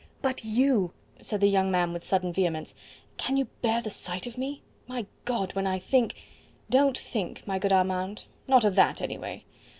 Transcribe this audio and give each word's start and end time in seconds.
"But 0.23 0.43
you" 0.43 0.93
said 1.21 1.41
the 1.41 1.47
young 1.47 1.69
man 1.69 1.93
with 1.93 2.03
sudden 2.03 2.33
vehemence; 2.33 2.73
"can 3.17 3.37
you 3.37 3.45
bear 3.61 3.83
the 3.83 3.91
sight 3.91 4.25
of 4.25 4.35
me? 4.35 4.63
My 4.87 5.05
God! 5.25 5.53
when 5.53 5.67
I 5.67 5.77
think" 5.77 6.15
"Don't 6.71 6.97
think, 6.97 7.45
my 7.45 7.59
good 7.59 7.71
Armand 7.71 8.25
not 8.47 8.65
of 8.65 8.73
that 8.73 8.99
anyway. 8.99 9.43